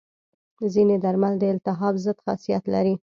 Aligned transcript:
ځینې 0.73 0.95
درمل 1.03 1.33
د 1.39 1.43
التهاب 1.53 1.95
ضد 2.05 2.17
خاصیت 2.25 2.63
لري. 2.73 2.95